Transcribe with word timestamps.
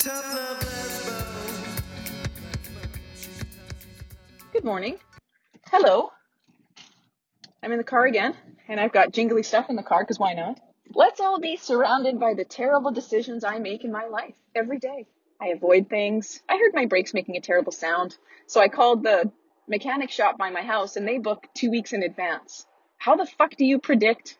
Good 0.00 0.12
morning. 4.62 4.96
Hello. 5.70 6.12
I'm 7.62 7.72
in 7.72 7.78
the 7.78 7.84
car 7.84 8.06
again, 8.06 8.34
and 8.68 8.78
I've 8.78 8.92
got 8.92 9.12
jingly 9.12 9.42
stuff 9.42 9.68
in 9.68 9.74
the 9.74 9.82
car 9.82 10.04
because 10.04 10.20
why 10.20 10.34
not? 10.34 10.60
Let's 10.94 11.20
all 11.20 11.40
be 11.40 11.56
surrounded 11.56 12.20
by 12.20 12.34
the 12.34 12.44
terrible 12.44 12.92
decisions 12.92 13.42
I 13.42 13.58
make 13.58 13.82
in 13.84 13.90
my 13.90 14.06
life 14.06 14.36
every 14.54 14.78
day. 14.78 15.08
I 15.40 15.48
avoid 15.48 15.90
things. 15.90 16.40
I 16.48 16.58
heard 16.58 16.74
my 16.74 16.86
brakes 16.86 17.12
making 17.12 17.36
a 17.36 17.40
terrible 17.40 17.72
sound, 17.72 18.16
so 18.46 18.60
I 18.60 18.68
called 18.68 19.02
the 19.02 19.32
mechanic 19.66 20.10
shop 20.10 20.38
by 20.38 20.50
my 20.50 20.62
house 20.62 20.94
and 20.94 21.08
they 21.08 21.18
book 21.18 21.48
two 21.54 21.72
weeks 21.72 21.92
in 21.92 22.04
advance. 22.04 22.64
How 22.98 23.16
the 23.16 23.26
fuck 23.26 23.56
do 23.56 23.64
you 23.64 23.80
predict 23.80 24.38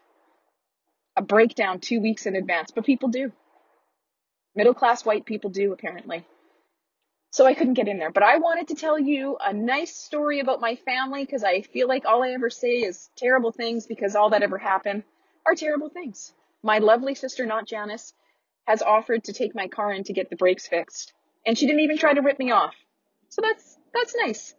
a 1.17 1.23
breakdown 1.23 1.81
two 1.81 2.01
weeks 2.01 2.27
in 2.27 2.37
advance? 2.37 2.71
But 2.71 2.87
people 2.87 3.09
do. 3.09 3.33
Middle 4.59 4.75
class 4.75 5.05
white 5.05 5.25
people 5.25 5.51
do, 5.51 5.73
apparently. 5.73 6.27
So 7.31 7.47
I 7.47 7.55
couldn't 7.55 7.75
get 7.75 7.87
in 7.87 8.01
there. 8.01 8.11
But 8.11 8.25
I 8.25 8.39
wanted 8.39 8.67
to 8.69 8.75
tell 8.75 8.99
you 8.99 9.37
a 9.41 9.53
nice 9.53 9.95
story 9.95 10.41
about 10.41 10.61
my 10.61 10.75
family 10.75 11.25
because 11.25 11.45
I 11.45 11.63
feel 11.63 11.87
like 11.87 12.07
all 12.07 12.25
I 12.25 12.31
ever 12.31 12.51
say 12.51 12.79
is 12.79 13.09
terrible 13.15 13.53
things 13.53 13.87
because 13.87 14.17
all 14.17 14.31
that 14.31 14.43
ever 14.43 14.59
happened 14.59 15.05
are 15.47 15.55
terrible 15.55 15.91
things. 15.91 16.33
My 16.61 16.79
lovely 16.79 17.15
sister, 17.15 17.47
not 17.47 17.69
Janice, 17.69 18.15
has 18.67 18.83
offered 18.83 19.23
to 19.25 19.33
take 19.33 19.55
my 19.55 19.69
car 19.69 19.93
in 19.93 20.03
to 20.03 20.13
get 20.13 20.29
the 20.29 20.35
brakes 20.35 20.67
fixed. 20.67 21.13
And 21.47 21.57
she 21.57 21.67
didn't 21.67 21.83
even 21.83 21.97
try 21.97 22.13
to 22.13 22.21
rip 22.21 22.41
me 22.41 22.51
off. 22.51 22.75
So 23.29 23.43
that's, 23.43 23.79
that's 23.95 24.17
nice. 24.17 24.57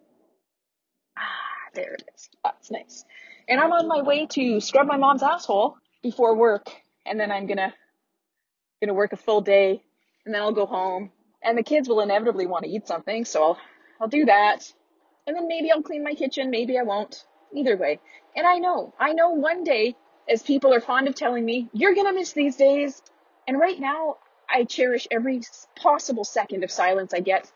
Ah, 1.18 1.74
there 1.74 1.96
it 1.96 2.04
is. 2.16 2.30
That's 2.42 2.72
nice. 2.72 3.04
And 3.50 3.60
I'm 3.60 3.74
on 3.74 3.90
my 3.90 4.02
way 4.02 4.28
to 4.28 4.62
scrub 4.62 4.88
my 4.88 4.96
mom's 4.96 5.24
asshole 5.24 5.76
before 6.02 6.38
work. 6.38 6.72
And 7.06 7.20
then 7.20 7.34
I'm 7.34 7.48
gonna, 7.48 7.74
gonna 8.82 8.94
work 8.94 9.12
a 9.12 9.18
full 9.18 9.42
day 9.42 9.84
and 10.26 10.34
then 10.34 10.42
I'll 10.42 10.52
go 10.52 10.66
home 10.66 11.12
and 11.44 11.58
the 11.58 11.64
kids 11.64 11.88
will 11.88 12.02
inevitably 12.02 12.46
want 12.46 12.66
to 12.66 12.70
eat 12.70 12.88
something, 12.88 13.26
so 13.26 13.44
I'll, 13.44 13.58
I'll 14.02 14.08
do 14.08 14.26
that. 14.26 14.72
And 15.26 15.36
then 15.36 15.48
maybe 15.48 15.72
I'll 15.72 15.82
clean 15.82 16.04
my 16.04 16.14
kitchen, 16.14 16.50
maybe 16.50 16.78
I 16.78 16.84
won't. 16.84 17.26
Either 17.54 17.78
way. 17.78 18.00
And 18.36 18.46
I 18.46 18.60
know, 18.60 18.94
I 19.00 19.14
know 19.14 19.32
one 19.32 19.64
day, 19.64 19.96
as 20.30 20.44
people 20.44 20.74
are 20.74 20.82
fond 20.82 21.08
of 21.08 21.16
telling 21.16 21.44
me, 21.44 21.68
you're 21.74 21.96
gonna 21.96 22.14
miss 22.14 22.34
these 22.34 22.56
days. 22.56 23.02
And 23.48 23.60
right 23.60 23.80
now, 23.80 24.18
I 24.48 24.66
cherish 24.66 25.08
every 25.10 25.42
possible 25.76 26.24
second 26.24 26.64
of 26.64 26.72
silence 26.72 27.14
I 27.14 27.22
get 27.22 27.52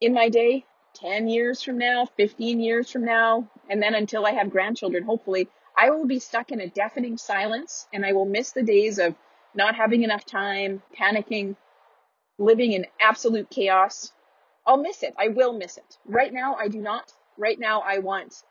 in 0.00 0.14
my 0.14 0.28
day. 0.30 0.64
10 0.94 1.28
years 1.28 1.60
from 1.60 1.76
now, 1.76 2.06
15 2.16 2.60
years 2.60 2.88
from 2.90 3.04
now, 3.04 3.50
and 3.68 3.82
then 3.82 3.96
until 3.96 4.24
I 4.24 4.30
have 4.30 4.50
grandchildren, 4.50 5.02
hopefully, 5.02 5.48
I 5.76 5.90
will 5.90 6.06
be 6.06 6.20
stuck 6.20 6.52
in 6.52 6.60
a 6.60 6.68
deafening 6.68 7.18
silence 7.18 7.88
and 7.92 8.06
I 8.06 8.12
will 8.12 8.26
miss 8.26 8.52
the 8.52 8.62
days 8.62 9.00
of 9.00 9.16
not 9.54 9.74
having 9.74 10.04
enough 10.04 10.24
time, 10.24 10.82
panicking, 10.96 11.56
living 12.38 12.72
in 12.72 12.86
absolute 13.00 13.50
chaos. 13.50 14.12
I'll 14.66 14.76
miss 14.76 15.02
it. 15.02 15.14
I 15.18 15.28
will 15.28 15.52
miss 15.52 15.76
it. 15.76 15.98
Right 16.06 16.32
now, 16.32 16.54
I 16.54 16.68
do 16.68 16.80
not. 16.80 17.12
Right 17.36 17.58
now, 17.58 17.80
I 17.80 17.98
want 17.98 18.42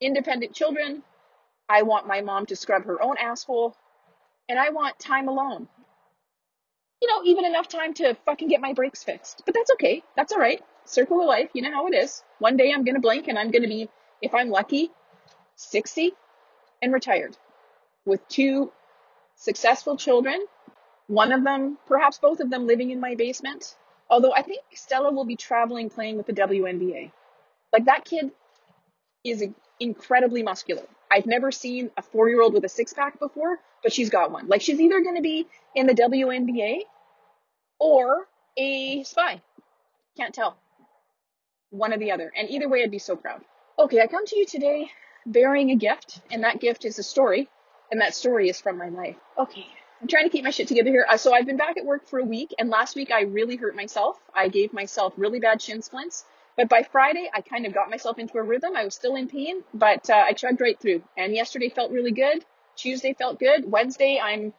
independent 0.00 0.54
children. 0.54 1.02
I 1.68 1.82
want 1.82 2.06
my 2.06 2.20
mom 2.20 2.46
to 2.46 2.56
scrub 2.56 2.84
her 2.84 3.02
own 3.02 3.16
asshole. 3.18 3.76
And 4.48 4.58
I 4.58 4.70
want 4.70 4.98
time 4.98 5.28
alone. 5.28 5.68
You 7.02 7.08
know, 7.08 7.22
even 7.24 7.44
enough 7.44 7.68
time 7.68 7.94
to 7.94 8.16
fucking 8.24 8.48
get 8.48 8.60
my 8.60 8.72
brakes 8.72 9.04
fixed. 9.04 9.42
But 9.44 9.54
that's 9.54 9.70
okay. 9.72 10.02
That's 10.16 10.32
all 10.32 10.40
right. 10.40 10.62
Circle 10.84 11.20
of 11.20 11.26
life. 11.26 11.50
You 11.52 11.62
know 11.62 11.72
how 11.72 11.86
it 11.86 11.94
is. 11.94 12.22
One 12.38 12.56
day 12.56 12.72
I'm 12.72 12.84
going 12.84 12.94
to 12.94 13.00
blink 13.00 13.28
and 13.28 13.38
I'm 13.38 13.50
going 13.50 13.62
to 13.62 13.68
be, 13.68 13.88
if 14.22 14.34
I'm 14.34 14.48
lucky, 14.48 14.90
60 15.56 16.12
and 16.80 16.92
retired 16.92 17.36
with 18.04 18.26
two 18.28 18.72
successful 19.36 19.96
children 19.96 20.40
one 21.08 21.32
of 21.32 21.42
them, 21.42 21.78
perhaps 21.86 22.18
both 22.18 22.40
of 22.40 22.50
them 22.50 22.66
living 22.66 22.90
in 22.90 23.00
my 23.00 23.14
basement. 23.16 23.74
Although 24.08 24.32
I 24.32 24.42
think 24.42 24.62
Stella 24.74 25.12
will 25.12 25.24
be 25.24 25.36
traveling 25.36 25.90
playing 25.90 26.16
with 26.16 26.26
the 26.26 26.32
WNBA. 26.32 27.10
Like 27.72 27.86
that 27.86 28.04
kid 28.04 28.30
is 29.24 29.44
incredibly 29.80 30.42
muscular. 30.42 30.84
I've 31.10 31.26
never 31.26 31.50
seen 31.50 31.90
a 31.96 32.02
four 32.02 32.28
year 32.28 32.40
old 32.40 32.54
with 32.54 32.64
a 32.64 32.68
six 32.68 32.92
pack 32.92 33.18
before, 33.18 33.58
but 33.82 33.92
she's 33.92 34.10
got 34.10 34.30
one. 34.30 34.48
Like 34.48 34.60
she's 34.60 34.80
either 34.80 35.00
going 35.00 35.16
to 35.16 35.22
be 35.22 35.46
in 35.74 35.86
the 35.86 35.94
WNBA 35.94 36.80
or 37.80 38.26
a 38.56 39.02
spy. 39.04 39.40
Can't 40.16 40.34
tell. 40.34 40.56
One 41.70 41.92
or 41.92 41.98
the 41.98 42.12
other. 42.12 42.30
And 42.36 42.50
either 42.50 42.68
way, 42.68 42.82
I'd 42.82 42.90
be 42.90 42.98
so 42.98 43.16
proud. 43.16 43.42
Okay, 43.78 44.00
I 44.00 44.06
come 44.06 44.26
to 44.26 44.36
you 44.36 44.44
today 44.44 44.90
bearing 45.24 45.70
a 45.70 45.76
gift, 45.76 46.20
and 46.30 46.44
that 46.44 46.60
gift 46.60 46.84
is 46.84 46.98
a 46.98 47.02
story, 47.02 47.48
and 47.90 48.00
that 48.00 48.14
story 48.14 48.48
is 48.48 48.60
from 48.60 48.78
my 48.78 48.88
life. 48.88 49.16
Okay, 49.38 49.66
I'm 50.00 50.06
trying 50.06 50.24
to 50.24 50.30
keep 50.30 50.44
my 50.44 50.50
shit 50.50 50.68
together 50.68 50.90
here. 50.90 51.06
Uh, 51.08 51.16
so 51.16 51.34
I've 51.34 51.46
been 51.46 51.56
back 51.56 51.76
at 51.76 51.84
work 51.84 52.06
for 52.06 52.20
a 52.20 52.24
week, 52.24 52.54
and 52.58 52.70
last 52.70 52.94
week 52.94 53.10
I 53.10 53.22
really 53.22 53.56
hurt 53.56 53.74
myself. 53.74 54.16
I 54.34 54.48
gave 54.48 54.72
myself 54.72 55.12
really 55.16 55.40
bad 55.40 55.60
shin 55.60 55.82
splints. 55.82 56.24
But 56.56 56.68
by 56.68 56.82
Friday, 56.82 57.30
I 57.32 57.40
kind 57.40 57.66
of 57.66 57.74
got 57.74 57.90
myself 57.90 58.18
into 58.18 58.38
a 58.38 58.42
rhythm. 58.42 58.76
I 58.76 58.84
was 58.84 58.94
still 58.94 59.16
in 59.16 59.28
pain, 59.28 59.62
but 59.74 60.08
uh, 60.10 60.14
I 60.14 60.32
chugged 60.32 60.60
right 60.60 60.78
through. 60.78 61.02
And 61.16 61.34
yesterday 61.34 61.68
felt 61.68 61.90
really 61.90 62.12
good. 62.12 62.44
Tuesday 62.76 63.12
felt 63.12 63.40
good. 63.40 63.70
Wednesday, 63.70 64.20
I'm 64.22 64.52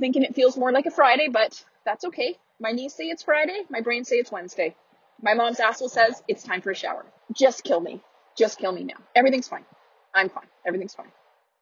thinking 0.00 0.22
it 0.22 0.34
feels 0.34 0.56
more 0.56 0.72
like 0.72 0.86
a 0.86 0.90
Friday, 0.90 1.28
but 1.28 1.64
that's 1.84 2.04
okay. 2.04 2.36
My 2.60 2.72
knees 2.72 2.94
say 2.94 3.04
it's 3.04 3.22
Friday. 3.22 3.62
My 3.70 3.80
brain 3.80 4.04
say 4.04 4.16
it's 4.16 4.32
Wednesday. 4.32 4.74
My 5.22 5.34
mom's 5.34 5.60
asshole 5.60 5.88
says 5.88 6.22
it's 6.26 6.42
time 6.42 6.60
for 6.60 6.70
a 6.70 6.76
shower. 6.76 7.04
Just 7.32 7.62
kill 7.62 7.80
me. 7.80 8.00
Just 8.36 8.58
kill 8.58 8.72
me 8.72 8.84
now. 8.84 8.96
Everything's 9.14 9.48
fine. 9.48 9.64
I'm 10.12 10.28
fine. 10.28 10.46
Everything's 10.66 10.94
fine 10.94 11.10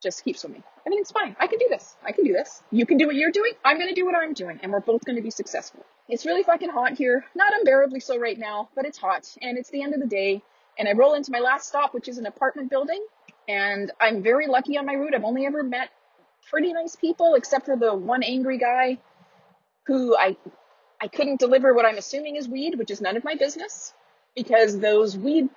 just 0.03 0.23
keep 0.23 0.37
swimming. 0.37 0.63
Everything's 0.85 1.11
fine. 1.11 1.35
I 1.39 1.47
can 1.47 1.59
do 1.59 1.67
this. 1.69 1.95
I 2.05 2.11
can 2.11 2.25
do 2.25 2.33
this. 2.33 2.61
You 2.71 2.85
can 2.85 2.97
do 2.97 3.07
what 3.07 3.15
you're 3.15 3.31
doing. 3.31 3.53
I'm 3.63 3.77
going 3.77 3.89
to 3.89 3.95
do 3.95 4.05
what 4.05 4.15
I'm 4.15 4.33
doing. 4.33 4.59
And 4.61 4.71
we're 4.71 4.81
both 4.81 5.03
going 5.05 5.15
to 5.15 5.21
be 5.21 5.31
successful. 5.31 5.85
It's 6.09 6.25
really 6.25 6.43
fucking 6.43 6.69
hot 6.69 6.97
here. 6.97 7.25
Not 7.35 7.53
unbearably 7.53 8.01
so 8.01 8.19
right 8.19 8.37
now, 8.37 8.69
but 8.75 8.85
it's 8.85 8.97
hot. 8.97 9.27
And 9.41 9.57
it's 9.57 9.69
the 9.69 9.81
end 9.81 9.93
of 9.93 10.01
the 10.01 10.07
day. 10.07 10.43
And 10.77 10.87
I 10.87 10.93
roll 10.93 11.13
into 11.13 11.31
my 11.31 11.39
last 11.39 11.67
stop, 11.67 11.93
which 11.93 12.07
is 12.07 12.17
an 12.17 12.25
apartment 12.25 12.69
building. 12.69 13.03
And 13.47 13.91
I'm 13.99 14.21
very 14.21 14.47
lucky 14.47 14.77
on 14.77 14.85
my 14.85 14.93
route. 14.93 15.15
I've 15.15 15.23
only 15.23 15.45
ever 15.45 15.63
met 15.63 15.89
pretty 16.49 16.73
nice 16.73 16.95
people, 16.95 17.35
except 17.35 17.65
for 17.65 17.77
the 17.77 17.93
one 17.93 18.23
angry 18.23 18.57
guy 18.57 18.99
who 19.85 20.15
I, 20.17 20.37
I 21.01 21.07
couldn't 21.07 21.39
deliver 21.39 21.73
what 21.73 21.85
I'm 21.85 21.97
assuming 21.97 22.35
is 22.35 22.47
weed, 22.47 22.75
which 22.77 22.91
is 22.91 23.01
none 23.01 23.17
of 23.17 23.23
my 23.23 23.35
business 23.35 23.93
because 24.35 24.79
those 24.79 25.17
weed 25.17 25.49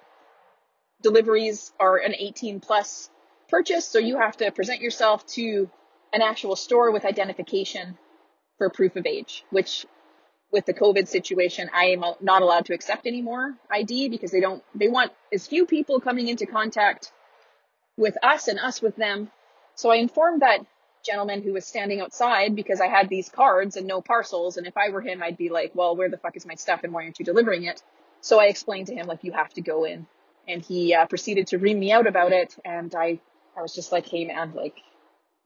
deliveries 1.02 1.72
are 1.78 1.96
an 1.98 2.14
18 2.16 2.60
plus 2.60 3.10
purchase. 3.48 3.86
So 3.86 3.98
you 3.98 4.18
have 4.18 4.36
to 4.38 4.50
present 4.50 4.80
yourself 4.80 5.26
to 5.28 5.70
an 6.12 6.22
actual 6.22 6.56
store 6.56 6.90
with 6.90 7.04
identification 7.04 7.98
for 8.58 8.70
proof 8.70 8.96
of 8.96 9.06
age, 9.06 9.44
which 9.50 9.86
with 10.52 10.64
the 10.64 10.74
COVID 10.74 11.08
situation, 11.08 11.68
I 11.74 11.86
am 11.86 12.04
not 12.20 12.42
allowed 12.42 12.66
to 12.66 12.74
accept 12.74 13.06
anymore 13.06 13.54
ID 13.70 14.08
because 14.08 14.30
they 14.30 14.40
don't, 14.40 14.62
they 14.74 14.88
want 14.88 15.12
as 15.32 15.46
few 15.46 15.66
people 15.66 16.00
coming 16.00 16.28
into 16.28 16.46
contact 16.46 17.12
with 17.96 18.16
us 18.22 18.48
and 18.48 18.58
us 18.58 18.80
with 18.80 18.96
them. 18.96 19.30
So 19.74 19.90
I 19.90 19.96
informed 19.96 20.42
that 20.42 20.64
gentleman 21.04 21.42
who 21.42 21.52
was 21.52 21.66
standing 21.66 22.00
outside 22.00 22.56
because 22.56 22.80
I 22.80 22.88
had 22.88 23.08
these 23.08 23.28
cards 23.28 23.76
and 23.76 23.86
no 23.86 24.00
parcels. 24.00 24.56
And 24.56 24.66
if 24.66 24.76
I 24.76 24.90
were 24.90 25.00
him, 25.00 25.22
I'd 25.22 25.36
be 25.36 25.48
like, 25.48 25.72
well, 25.74 25.96
where 25.96 26.08
the 26.08 26.18
fuck 26.18 26.36
is 26.36 26.46
my 26.46 26.54
stuff 26.54 26.80
and 26.82 26.92
why 26.92 27.04
aren't 27.04 27.18
you 27.18 27.24
delivering 27.24 27.64
it? 27.64 27.82
So 28.20 28.40
I 28.40 28.46
explained 28.46 28.88
to 28.88 28.94
him, 28.94 29.06
like, 29.06 29.22
you 29.22 29.32
have 29.32 29.52
to 29.54 29.60
go 29.60 29.84
in. 29.84 30.06
And 30.48 30.62
he 30.62 30.94
uh, 30.94 31.06
proceeded 31.06 31.48
to 31.48 31.58
ream 31.58 31.78
me 31.78 31.92
out 31.92 32.06
about 32.06 32.32
it. 32.32 32.56
And 32.64 32.94
I 32.94 33.20
I 33.56 33.62
was 33.62 33.74
just 33.74 33.92
like, 33.92 34.08
hey 34.08 34.24
man, 34.24 34.52
like, 34.54 34.76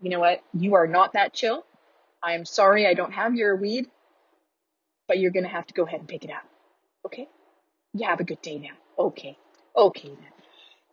you 0.01 0.11
know 0.11 0.21
what? 0.21 0.43
You 0.53 0.75
are 0.75 0.87
not 0.87 1.13
that 1.13 1.33
chill. 1.33 1.65
I'm 2.23 2.45
sorry 2.45 2.87
I 2.87 2.95
don't 2.95 3.13
have 3.13 3.35
your 3.35 3.57
weed, 3.57 3.87
but 5.09 5.19
you're 5.19 5.31
gonna 5.31 5.49
have 5.49 5.67
to 5.67 5.75
go 5.75 5.85
ahead 5.85 6.01
and 6.01 6.09
pick 6.09 6.25
it 6.25 6.31
up. 6.31 6.43
Okay? 7.07 7.29
You 7.95 8.07
have 8.07 8.21
a 8.21 8.25
good 8.25 8.43
day 8.43 8.59
now. 8.59 8.77
Okay. 8.99 9.37
Okay. 9.77 10.13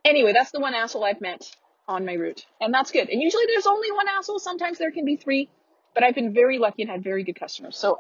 Anyway, 0.06 0.34
that's 0.34 0.52
the 0.52 0.60
one 0.60 0.74
asshole 0.74 1.04
I've 1.04 1.22
met 1.22 1.50
on 1.88 2.06
my 2.06 2.14
route. 2.14 2.46
And 2.62 2.74
that's 2.74 2.92
good. 2.92 3.10
And 3.10 3.22
usually 3.22 3.46
there's 3.48 3.68
only 3.68 3.92
one 3.92 4.08
asshole. 4.08 4.40
Sometimes 4.40 4.78
there 4.78 4.92
can 4.92 5.06
be 5.06 5.16
three, 5.16 5.50
but 5.94 6.04
I've 6.04 6.16
been 6.16 6.34
very 6.34 6.60
lucky 6.60 6.84
and 6.84 6.92
had 6.92 7.04
very 7.04 7.24
good 7.24 7.40
customers. 7.40 7.78
So 7.78 7.98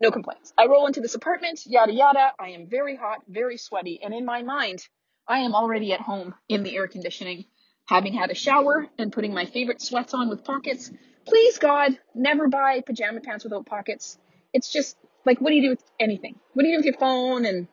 no 0.00 0.10
complaints. 0.10 0.52
I 0.56 0.66
roll 0.66 0.86
into 0.86 1.00
this 1.00 1.14
apartment, 1.14 1.62
yada 1.66 1.92
yada. 1.92 2.32
I 2.38 2.50
am 2.50 2.66
very 2.66 2.96
hot, 2.96 3.18
very 3.28 3.56
sweaty. 3.56 4.00
And 4.02 4.14
in 4.14 4.24
my 4.24 4.42
mind, 4.42 4.86
I 5.28 5.40
am 5.40 5.54
already 5.54 5.92
at 5.92 6.00
home 6.00 6.34
in 6.48 6.62
the 6.62 6.76
air 6.76 6.88
conditioning 6.88 7.44
having 7.90 8.12
had 8.12 8.30
a 8.30 8.34
shower 8.34 8.86
and 8.98 9.12
putting 9.12 9.34
my 9.34 9.44
favorite 9.46 9.82
sweats 9.82 10.14
on 10.14 10.28
with 10.28 10.44
pockets. 10.44 10.92
Please 11.26 11.58
God, 11.58 11.98
never 12.14 12.46
buy 12.46 12.82
pajama 12.86 13.20
pants 13.20 13.42
without 13.42 13.66
pockets. 13.66 14.16
It's 14.54 14.72
just 14.72 14.96
like, 15.26 15.40
what 15.40 15.50
do 15.50 15.56
you 15.56 15.62
do 15.62 15.70
with 15.70 15.82
anything? 15.98 16.36
What 16.54 16.62
do 16.62 16.68
you 16.68 16.76
do 16.76 16.78
with 16.78 16.86
your 16.86 16.98
phone 16.98 17.44
and 17.44 17.66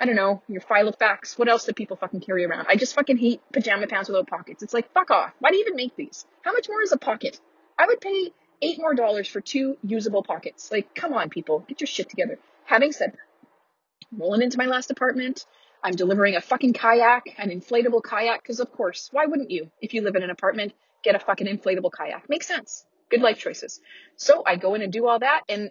I 0.00 0.06
don't 0.06 0.16
know, 0.16 0.42
your 0.48 0.62
file 0.62 0.88
of 0.88 0.96
facts? 0.96 1.38
What 1.38 1.50
else 1.50 1.66
do 1.66 1.74
people 1.74 1.98
fucking 1.98 2.20
carry 2.20 2.46
around? 2.46 2.68
I 2.70 2.76
just 2.76 2.94
fucking 2.94 3.18
hate 3.18 3.42
pajama 3.52 3.86
pants 3.86 4.08
without 4.08 4.28
pockets. 4.28 4.62
It's 4.62 4.72
like, 4.72 4.90
fuck 4.94 5.10
off. 5.10 5.32
Why 5.40 5.50
do 5.50 5.56
you 5.56 5.64
even 5.64 5.76
make 5.76 5.94
these? 5.94 6.24
How 6.40 6.52
much 6.52 6.66
more 6.66 6.80
is 6.80 6.92
a 6.92 6.96
pocket? 6.96 7.38
I 7.78 7.86
would 7.86 8.00
pay 8.00 8.32
eight 8.62 8.78
more 8.78 8.94
dollars 8.94 9.28
for 9.28 9.42
two 9.42 9.76
usable 9.82 10.22
pockets. 10.22 10.72
Like, 10.72 10.94
come 10.94 11.12
on, 11.12 11.28
people, 11.28 11.66
get 11.68 11.82
your 11.82 11.86
shit 11.86 12.08
together. 12.08 12.38
Having 12.64 12.92
said 12.92 13.12
that, 13.12 14.18
rolling 14.18 14.40
into 14.40 14.56
my 14.56 14.66
last 14.66 14.90
apartment, 14.90 15.44
I'm 15.82 15.94
delivering 15.94 16.36
a 16.36 16.40
fucking 16.40 16.74
kayak, 16.74 17.22
an 17.38 17.50
inflatable 17.50 18.02
kayak, 18.02 18.42
because 18.42 18.60
of 18.60 18.72
course, 18.72 19.08
why 19.12 19.26
wouldn't 19.26 19.50
you? 19.50 19.70
If 19.80 19.94
you 19.94 20.02
live 20.02 20.16
in 20.16 20.22
an 20.22 20.30
apartment, 20.30 20.72
get 21.02 21.14
a 21.14 21.18
fucking 21.18 21.46
inflatable 21.46 21.92
kayak. 21.92 22.28
Makes 22.28 22.46
sense. 22.46 22.84
Good 23.10 23.22
life 23.22 23.38
choices. 23.38 23.80
So 24.16 24.42
I 24.46 24.56
go 24.56 24.74
in 24.74 24.82
and 24.82 24.92
do 24.92 25.08
all 25.08 25.18
that, 25.18 25.42
and 25.48 25.70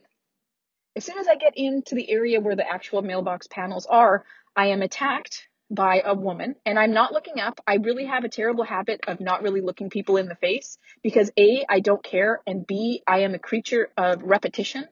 as 0.96 1.06
soon 1.06 1.20
as 1.20 1.28
I 1.28 1.36
get 1.36 1.54
into 1.56 1.96
the 1.96 2.10
area 2.10 2.42
where 2.42 2.56
the 2.56 2.70
actual 2.70 3.02
mailbox 3.02 3.48
panels 3.48 3.86
are, 3.86 4.26
I 4.56 4.68
am 4.68 4.82
attacked 4.82 5.48
by 5.72 6.02
a 6.04 6.16
woman 6.16 6.56
and 6.66 6.80
I'm 6.80 6.94
not 6.94 7.14
looking 7.14 7.40
up. 7.40 7.62
I 7.68 7.76
really 7.76 8.06
have 8.06 8.24
a 8.24 8.30
terrible 8.30 8.64
habit 8.64 9.02
of 9.08 9.20
not 9.20 9.44
really 9.44 9.62
looking 9.62 9.90
people 9.90 10.18
in 10.18 10.28
the 10.28 10.36
face 10.36 10.78
because 11.04 11.32
A, 11.38 11.64
I 11.70 11.80
don't 11.80 12.04
care, 12.04 12.42
and 12.48 12.66
B, 12.66 13.04
I 13.08 13.20
am 13.20 13.36
a 13.36 13.40
creature 13.40 13.90
of 13.96 14.24
repetition. 14.24 14.86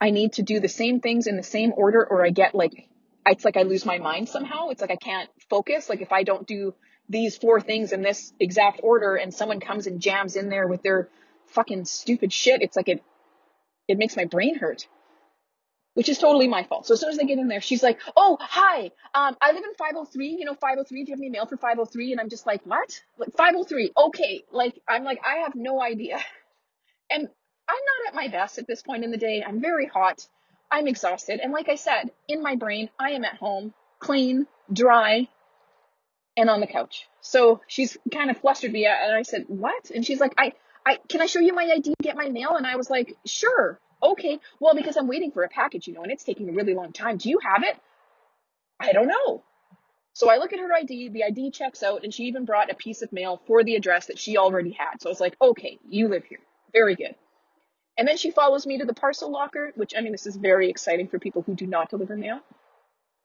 I 0.00 0.10
need 0.10 0.34
to 0.34 0.42
do 0.42 0.60
the 0.60 0.68
same 0.68 1.00
things 1.00 1.26
in 1.26 1.36
the 1.36 1.42
same 1.42 1.72
order 1.74 2.06
or 2.08 2.24
I 2.24 2.30
get 2.30 2.54
like, 2.54 2.88
it's 3.30 3.44
like 3.44 3.56
I 3.56 3.62
lose 3.62 3.84
my 3.84 3.98
mind 3.98 4.28
somehow. 4.28 4.68
It's 4.68 4.80
like 4.80 4.90
I 4.90 4.96
can't 4.96 5.30
focus. 5.50 5.88
Like 5.88 6.00
if 6.00 6.12
I 6.12 6.22
don't 6.22 6.46
do 6.46 6.74
these 7.08 7.36
four 7.36 7.60
things 7.60 7.92
in 7.92 8.02
this 8.02 8.32
exact 8.38 8.80
order 8.82 9.16
and 9.16 9.32
someone 9.32 9.60
comes 9.60 9.86
and 9.86 10.00
jams 10.00 10.36
in 10.36 10.48
there 10.48 10.66
with 10.66 10.82
their 10.82 11.08
fucking 11.46 11.86
stupid 11.86 12.32
shit, 12.32 12.62
it's 12.62 12.76
like 12.76 12.88
it, 12.88 13.02
it 13.86 13.98
makes 13.98 14.16
my 14.16 14.26
brain 14.26 14.58
hurt 14.58 14.86
which 15.98 16.08
is 16.08 16.16
totally 16.16 16.46
my 16.46 16.62
fault. 16.62 16.86
So 16.86 16.94
as 16.94 17.00
soon 17.00 17.10
as 17.10 17.18
I 17.18 17.24
get 17.24 17.40
in 17.40 17.48
there, 17.48 17.60
she's 17.60 17.82
like, 17.82 17.98
"Oh, 18.16 18.36
hi. 18.40 18.92
Um, 19.14 19.36
I 19.42 19.50
live 19.50 19.64
in 19.64 19.74
503. 19.76 20.28
You 20.38 20.44
know 20.44 20.54
503. 20.54 21.02
Do 21.02 21.10
you 21.10 21.12
have 21.12 21.20
any 21.20 21.28
mail 21.28 21.44
for 21.44 21.56
503?" 21.56 22.12
And 22.12 22.20
I'm 22.20 22.28
just 22.28 22.46
like, 22.46 22.64
"What? 22.64 23.02
Like 23.18 23.32
503? 23.32 23.90
Okay." 23.96 24.44
Like 24.52 24.80
I'm 24.86 25.02
like, 25.02 25.18
I 25.26 25.38
have 25.38 25.56
no 25.56 25.82
idea. 25.82 26.20
And 27.10 27.26
I'm 27.26 27.84
not 27.90 28.08
at 28.08 28.14
my 28.14 28.28
best 28.28 28.58
at 28.58 28.66
this 28.66 28.82
point 28.82 29.02
in 29.02 29.10
the 29.10 29.16
day. 29.16 29.42
I'm 29.42 29.62
very 29.62 29.86
hot. 29.86 30.28
I'm 30.70 30.86
exhausted. 30.86 31.40
And 31.40 31.52
like 31.52 31.68
I 31.68 31.76
said, 31.76 32.10
in 32.28 32.42
my 32.42 32.56
brain, 32.56 32.90
I 32.98 33.10
am 33.10 33.24
at 33.24 33.36
home, 33.36 33.72
clean, 34.00 34.46
dry, 34.72 35.28
and 36.36 36.50
on 36.50 36.60
the 36.60 36.66
couch. 36.66 37.06
So 37.20 37.60
she's 37.66 37.96
kind 38.12 38.30
of 38.30 38.38
flustered 38.38 38.72
me, 38.72 38.86
and 38.86 39.14
I 39.14 39.22
said, 39.22 39.44
"What?" 39.48 39.90
And 39.90 40.04
she's 40.04 40.20
like, 40.20 40.34
"I, 40.38 40.52
I, 40.86 40.98
can 41.08 41.20
I 41.20 41.26
show 41.26 41.40
you 41.40 41.52
my 41.52 41.64
ID, 41.64 41.94
get 42.02 42.16
my 42.16 42.28
mail?" 42.28 42.56
And 42.56 42.66
I 42.66 42.76
was 42.76 42.88
like, 42.88 43.16
"Sure." 43.26 43.78
Okay, 44.00 44.38
well, 44.60 44.76
because 44.76 44.96
I'm 44.96 45.08
waiting 45.08 45.32
for 45.32 45.42
a 45.42 45.48
package, 45.48 45.88
you 45.88 45.94
know, 45.94 46.02
and 46.02 46.12
it's 46.12 46.22
taking 46.22 46.48
a 46.48 46.52
really 46.52 46.74
long 46.74 46.92
time. 46.92 47.16
Do 47.16 47.28
you 47.28 47.40
have 47.40 47.64
it? 47.64 47.76
I 48.78 48.92
don't 48.92 49.08
know. 49.08 49.42
So 50.12 50.30
I 50.30 50.36
look 50.36 50.52
at 50.52 50.60
her 50.60 50.72
ID, 50.72 51.10
the 51.10 51.24
ID 51.24 51.50
checks 51.50 51.82
out, 51.82 52.04
and 52.04 52.14
she 52.14 52.24
even 52.24 52.44
brought 52.44 52.70
a 52.70 52.74
piece 52.74 53.02
of 53.02 53.12
mail 53.12 53.40
for 53.46 53.64
the 53.64 53.74
address 53.74 54.06
that 54.06 54.18
she 54.18 54.36
already 54.36 54.70
had. 54.70 55.00
So 55.00 55.08
I 55.08 55.12
was 55.12 55.20
like, 55.20 55.36
okay, 55.40 55.78
you 55.88 56.08
live 56.08 56.24
here. 56.24 56.40
Very 56.72 56.94
good. 56.94 57.14
And 57.98 58.06
then 58.06 58.16
she 58.16 58.30
follows 58.30 58.64
me 58.64 58.78
to 58.78 58.84
the 58.86 58.94
parcel 58.94 59.30
locker, 59.30 59.72
which 59.74 59.92
I 59.96 60.00
mean, 60.00 60.12
this 60.12 60.26
is 60.26 60.36
very 60.36 60.70
exciting 60.70 61.08
for 61.08 61.18
people 61.18 61.42
who 61.42 61.54
do 61.54 61.66
not 61.66 61.90
deliver 61.90 62.16
mail. 62.16 62.40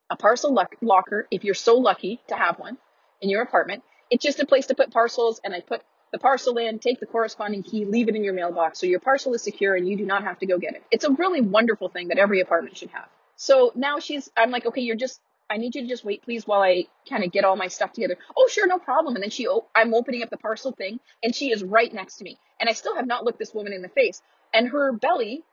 A 0.10 0.18
parcel 0.18 0.54
locker, 0.82 1.28
if 1.32 1.44
you're 1.44 1.54
so 1.54 1.76
lucky 1.76 2.20
to 2.28 2.36
have 2.36 2.60
one 2.60 2.78
in 3.22 3.30
your 3.30 3.44
apartment, 3.44 3.84
it's 4.10 4.24
just 4.24 4.40
a 4.40 4.46
place 4.46 4.66
to 4.68 4.76
put 4.76 4.92
parcels, 4.92 5.40
and 5.44 5.54
I 5.54 5.62
put 5.62 5.82
the 6.12 6.20
parcel 6.20 6.58
in, 6.58 6.80
take 6.80 7.00
the 7.00 7.06
corresponding 7.06 7.64
key, 7.64 7.86
leave 7.86 8.08
it 8.08 8.16
in 8.16 8.24
your 8.24 8.34
mailbox 8.34 8.80
so 8.80 8.86
your 8.86 9.00
parcel 9.00 9.34
is 9.34 9.42
secure 9.42 9.76
and 9.76 9.88
you 9.88 9.98
do 9.98 10.06
not 10.06 10.24
have 10.24 10.38
to 10.40 10.46
go 10.46 10.60
get 10.60 10.76
it. 10.76 10.84
It's 10.92 11.04
a 11.04 11.12
really 11.12 11.42
wonderful 11.42 11.90
thing 11.90 12.10
that 12.10 12.20
every 12.20 12.40
apartment 12.40 12.78
should 12.78 12.92
have. 12.92 13.08
So 13.36 13.72
now 13.76 14.00
she's, 14.00 14.30
I'm 14.38 14.52
like, 14.52 14.66
okay, 14.68 14.82
you're 14.82 14.96
just, 14.96 15.20
I 15.50 15.58
need 15.58 15.74
you 15.74 15.82
to 15.82 15.88
just 15.88 16.06
wait, 16.06 16.22
please, 16.22 16.46
while 16.46 16.62
I 16.62 16.86
kind 17.10 17.24
of 17.24 17.32
get 17.32 17.46
all 17.46 17.56
my 17.56 17.68
stuff 17.68 17.94
together. 17.94 18.18
Oh, 18.38 18.48
sure, 18.48 18.68
no 18.68 18.78
problem. 18.78 19.16
And 19.16 19.24
then 19.24 19.32
she, 19.32 19.48
I'm 19.74 19.94
opening 19.96 20.22
up 20.22 20.30
the 20.30 20.38
parcel 20.38 20.72
thing 20.72 21.00
and 21.24 21.36
she 21.36 21.52
is 21.52 21.64
right 21.64 21.92
next 21.92 22.18
to 22.18 22.24
me. 22.24 22.38
And 22.60 22.70
I 22.70 22.74
still 22.74 22.96
have 22.96 23.08
not 23.08 23.26
looked 23.26 23.40
this 23.40 23.54
woman 23.54 23.74
in 23.74 23.82
the 23.82 23.90
face. 23.90 24.22
And 24.54 24.70
her 24.70 24.94
belly 24.94 25.44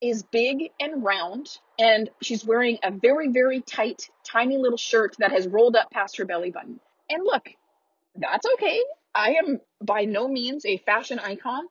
is 0.00 0.22
big 0.22 0.70
and 0.78 1.02
round 1.02 1.48
and 1.78 2.10
she's 2.22 2.44
wearing 2.44 2.78
a 2.82 2.90
very, 2.90 3.28
very 3.28 3.60
tight, 3.60 4.08
tiny 4.24 4.56
little 4.56 4.78
shirt 4.78 5.16
that 5.18 5.32
has 5.32 5.48
rolled 5.48 5.76
up 5.76 5.90
past 5.90 6.18
her 6.18 6.24
belly 6.24 6.50
button. 6.50 6.78
And 7.10 7.24
look, 7.24 7.48
that's 8.14 8.46
okay. 8.54 8.82
I 9.14 9.34
am 9.34 9.60
by 9.82 10.04
no 10.04 10.28
means 10.28 10.64
a 10.64 10.76
fashion 10.78 11.18
icon. 11.18 11.66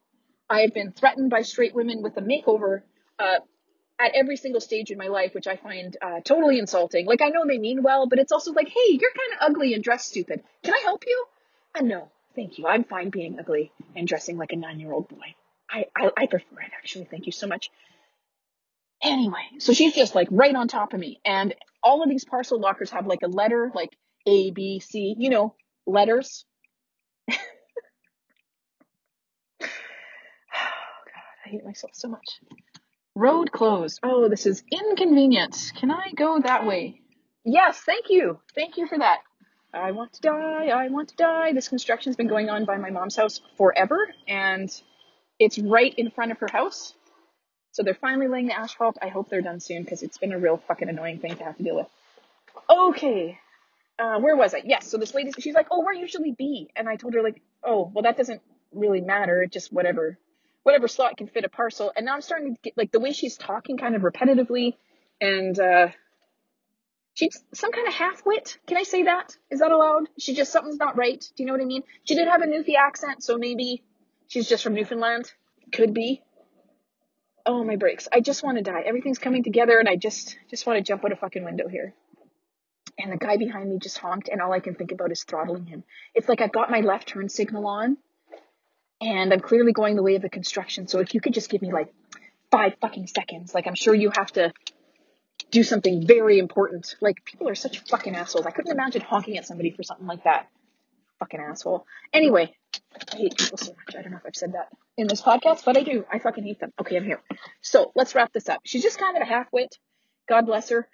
I 0.50 0.62
have 0.62 0.74
been 0.74 0.92
threatened 0.92 1.30
by 1.30 1.42
straight 1.42 1.76
women 1.76 2.02
with 2.02 2.18
a 2.18 2.22
makeover 2.22 2.82
uh, 3.20 3.40
at 4.00 4.12
every 4.14 4.38
single 4.38 4.62
stage 4.62 4.92
in 4.92 4.98
my 4.98 5.08
life, 5.08 5.34
which 5.34 5.48
I 5.48 5.56
find 5.58 5.96
uh, 6.02 6.20
totally 6.22 6.60
insulting. 6.60 7.06
Like, 7.06 7.22
I 7.22 7.30
know 7.30 7.46
they 7.48 7.58
mean 7.58 7.84
well, 7.84 8.08
but 8.08 8.20
it's 8.20 8.32
also 8.32 8.54
like, 8.54 8.70
hey, 8.70 8.92
you're 8.92 9.12
kind 9.12 9.34
of 9.34 9.52
ugly 9.52 9.74
and 9.74 9.84
dressed 9.84 10.08
stupid. 10.08 10.44
Can 10.64 10.74
I 10.74 10.82
help 10.84 11.04
you? 11.06 11.26
Uh, 11.76 11.82
no, 11.82 12.10
thank 12.36 12.58
you. 12.58 12.68
I'm 12.68 12.84
fine 12.84 13.10
being 13.10 13.40
ugly 13.40 13.72
and 13.96 14.08
dressing 14.08 14.38
like 14.38 14.54
a 14.54 14.56
nine 14.56 14.80
year 14.80 14.92
old 14.92 15.10
boy. 15.10 15.36
I, 15.70 15.86
I, 15.96 16.12
I 16.18 16.26
prefer 16.28 16.62
it, 16.62 16.72
actually. 16.78 17.06
Thank 17.06 17.26
you 17.26 17.32
so 17.32 17.48
much. 17.48 17.70
Anyway, 19.04 19.44
so 19.60 19.74
she's 19.74 19.94
just 19.94 20.16
like 20.16 20.28
right 20.32 20.56
on 20.56 20.68
top 20.68 20.94
of 20.94 21.00
me. 21.00 21.20
And 21.24 21.54
all 21.84 22.04
of 22.04 22.10
these 22.10 22.26
parcel 22.26 22.60
lockers 22.60 22.90
have 22.92 23.06
like 23.06 23.22
a 23.24 23.28
letter, 23.28 23.72
like 23.74 23.96
A, 24.26 24.52
B, 24.52 24.80
C, 24.80 25.16
you 25.18 25.30
know, 25.30 25.56
letters 25.86 26.46
oh, 27.30 27.36
God, 29.62 29.70
I 31.46 31.50
hate 31.50 31.66
myself 31.66 31.92
so 31.94 32.08
much. 32.08 32.40
Road 33.16 33.52
closed. 33.52 34.00
Oh, 34.04 34.30
this 34.30 34.46
is 34.46 34.64
inconvenient. 34.72 35.74
Can 35.80 35.92
I 35.92 36.12
go 36.16 36.40
that 36.40 36.66
way? 36.66 37.02
Yes, 37.44 37.80
thank 37.80 38.06
you. 38.10 38.40
Thank 38.56 38.78
you 38.78 38.88
for 38.88 38.98
that. 38.98 39.20
I 39.74 39.92
want 39.92 40.14
to 40.14 40.22
die. 40.22 40.68
I 40.68 40.88
want 40.90 41.10
to 41.10 41.16
die. 41.16 41.54
This 41.54 41.68
construction's 41.68 42.16
been 42.16 42.28
going 42.28 42.50
on 42.50 42.66
by 42.66 42.78
my 42.78 42.90
mom's 42.90 43.16
house 43.16 43.42
forever, 43.58 44.08
and 44.28 44.70
it's 45.40 45.60
right 45.60 45.94
in 45.98 46.12
front 46.12 46.32
of 46.32 46.40
her 46.40 46.48
house. 46.52 46.94
So 47.72 47.84
they're 47.84 47.94
finally 47.94 48.28
laying 48.28 48.48
the 48.48 48.58
asphalt. 48.58 48.98
I 49.02 49.10
hope 49.10 49.30
they're 49.30 49.42
done 49.42 49.60
soon 49.60 49.84
because 49.84 50.02
it's 50.02 50.18
been 50.18 50.34
a 50.34 50.40
real 50.40 50.58
fucking 50.68 50.90
annoying 50.90 51.20
thing 51.20 51.36
to 51.38 51.44
have 51.44 51.58
to 51.58 51.64
deal 51.64 51.76
with. 51.76 51.88
Okay. 52.70 53.38
Uh, 54.00 54.20
where 54.20 54.36
was 54.36 54.54
I? 54.54 54.62
Yes. 54.66 54.88
So 54.90 54.98
this 54.98 55.14
lady, 55.14 55.32
she's 55.40 55.56
like, 55.56 55.68
"Oh, 55.72 55.84
where 55.84 55.94
usually 55.94 56.32
be?" 56.32 56.70
And 56.76 56.88
I 56.90 56.96
told 56.96 57.14
her 57.14 57.22
like, 57.22 57.42
"Oh, 57.64 57.92
well, 57.94 58.04
that 58.04 58.18
doesn't 58.18 58.42
really 58.74 59.02
matter. 59.02 59.44
It 59.44 59.52
just 59.52 59.72
whatever 59.72 60.18
whatever 60.64 60.90
slot 60.90 61.16
can 61.16 61.28
fit 61.28 61.46
a 61.46 61.50
parcel. 61.50 61.94
And 61.96 62.06
now 62.06 62.14
I'm 62.14 62.22
starting 62.22 62.56
to 62.56 62.62
get 62.62 62.78
like 62.78 62.92
the 62.92 63.00
way 63.00 63.14
she's 63.14 63.38
talking 63.38 63.78
kind 63.78 63.96
of 63.96 64.02
repetitively 64.02 64.74
and 65.22 65.58
uh 65.58 65.88
she's 67.14 67.42
some 67.54 67.72
kind 67.72 67.88
of 67.88 67.94
half 67.94 68.26
wit. 68.26 68.58
Can 68.68 68.76
I 68.76 68.84
say 68.84 69.04
that? 69.04 69.38
Is 69.50 69.62
that 69.62 69.72
allowed? 69.72 70.10
She 70.20 70.36
just 70.36 70.52
something's 70.52 70.78
not 70.78 70.98
right. 70.98 71.22
Do 71.22 71.42
you 71.42 71.48
know 71.48 71.54
what 71.54 71.62
I 71.62 71.66
mean? 71.66 71.84
She 72.04 72.16
did 72.16 72.28
have 72.28 72.42
a 72.42 72.48
Newfie 72.48 72.76
accent, 72.76 73.24
so 73.24 73.38
maybe 73.38 73.82
she's 74.28 74.48
just 74.48 74.64
from 74.64 74.74
Newfoundland. 74.74 75.32
Could 75.72 75.94
be. 75.94 76.22
Oh 77.46 77.64
my 77.64 77.76
brakes. 77.76 78.08
I 78.12 78.20
just 78.20 78.44
want 78.44 78.58
to 78.58 78.64
die. 78.64 78.82
Everything's 78.86 79.20
coming 79.20 79.44
together 79.44 79.80
and 79.80 79.88
I 79.88 79.96
just 79.96 80.38
just 80.50 80.66
want 80.66 80.78
to 80.78 80.84
jump 80.84 81.06
out 81.06 81.12
a 81.12 81.16
fucking 81.16 81.44
window 81.44 81.68
here. 81.68 81.94
And 83.00 83.12
the 83.12 83.18
guy 83.18 83.38
behind 83.38 83.70
me 83.70 83.78
just 83.80 83.98
honked 83.98 84.28
and 84.28 84.42
all 84.42 84.52
I 84.52 84.60
can 84.60 84.76
think 84.76 84.92
about 84.92 85.12
is 85.12 85.24
throttling 85.24 85.66
him. 85.66 85.84
It's 86.16 86.28
like 86.28 86.42
I've 86.42 86.52
got 86.52 86.72
my 86.72 86.82
left 86.82 87.08
turn 87.08 87.30
signal 87.30 87.68
on 87.68 87.98
and 89.00 89.32
I'm 89.32 89.40
clearly 89.40 89.72
going 89.72 89.96
the 89.96 90.04
way 90.04 90.16
of 90.16 90.22
the 90.22 90.30
construction. 90.30 90.88
So 90.88 91.00
if 91.00 91.14
you 91.14 91.22
could 91.22 91.34
just 91.34 91.50
give 91.50 91.62
me 91.62 91.72
like 91.72 91.94
five 92.52 92.74
fucking 92.82 93.08
seconds, 93.08 93.54
like 93.54 93.68
I'm 93.68 93.76
sure 93.76 93.94
you 93.94 94.12
have 94.16 94.32
to 94.34 94.52
do 95.52 95.64
something 95.64 96.06
very 96.06 96.40
important. 96.40 96.96
Like 97.00 97.24
people 97.24 97.48
are 97.48 97.56
such 97.56 97.80
fucking 97.80 98.16
assholes. 98.16 98.46
I 98.46 98.52
couldn't 98.52 98.72
imagine 98.72 99.02
honking 99.02 99.38
at 99.38 99.46
somebody 99.46 99.72
for 99.72 99.84
something 99.84 100.08
like 100.08 100.24
that. 100.24 100.50
Fucking 101.20 101.40
asshole. 101.40 101.86
Anyway, 102.14 102.56
I 103.12 103.18
hate 103.18 103.38
people 103.38 103.58
so 103.58 103.72
much. 103.72 103.96
I 103.96 104.02
don't 104.02 104.12
know 104.12 104.18
if 104.18 104.26
I've 104.26 104.36
said 104.36 104.54
that 104.54 104.70
in 104.98 105.08
this 105.08 105.22
podcast, 105.22 105.66
but 105.66 105.78
I 105.78 105.84
do. 105.84 106.06
I 106.12 106.20
fucking 106.20 106.44
hate 106.44 106.60
them. 106.60 106.74
Okay, 106.80 106.96
I'm 106.96 107.06
here. 107.06 107.22
So 107.62 107.92
let's 107.96 108.14
wrap 108.16 108.32
this 108.34 108.50
up. 108.50 108.62
She's 108.66 108.84
just 108.84 109.00
kind 109.00 109.18
of 109.18 109.24
a 109.24 109.26
half 109.26 109.48
wit. 109.52 109.76
God 110.30 110.46
bless 110.46 110.70
her. 110.70 110.88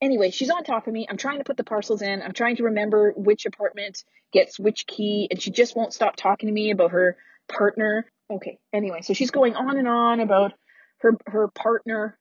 Anyway, 0.00 0.30
she's 0.30 0.50
on 0.50 0.64
top 0.64 0.86
of 0.86 0.92
me. 0.92 1.06
I'm 1.08 1.18
trying 1.18 1.38
to 1.38 1.44
put 1.44 1.56
the 1.56 1.64
parcels 1.64 2.02
in. 2.02 2.22
I'm 2.22 2.32
trying 2.32 2.56
to 2.56 2.64
remember 2.64 3.12
which 3.16 3.46
apartment 3.46 4.02
gets 4.32 4.58
which 4.58 4.86
key, 4.86 5.28
and 5.30 5.40
she 5.40 5.50
just 5.50 5.76
won't 5.76 5.92
stop 5.92 6.16
talking 6.16 6.48
to 6.48 6.52
me 6.52 6.70
about 6.70 6.92
her 6.92 7.16
partner. 7.48 8.06
Okay, 8.30 8.58
anyway, 8.72 9.02
so 9.02 9.12
she's 9.12 9.30
going 9.30 9.56
on 9.56 9.76
and 9.76 9.88
on 9.88 10.20
about 10.20 10.52
her 10.98 11.16
her 11.26 11.48
partner 11.48 12.18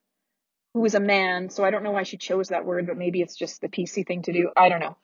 who 0.73 0.83
is 0.85 0.95
a 0.95 0.99
man. 0.99 1.49
So 1.49 1.63
I 1.63 1.71
don't 1.71 1.83
know 1.83 1.91
why 1.91 2.03
she 2.03 2.17
chose 2.17 2.49
that 2.49 2.65
word, 2.65 2.87
but 2.87 2.97
maybe 2.97 3.21
it's 3.21 3.35
just 3.35 3.61
the 3.61 3.69
PC 3.69 4.05
thing 4.05 4.23
to 4.23 4.33
do. 4.33 4.49
I 4.55 4.69
don't 4.69 4.81
know. 4.81 4.97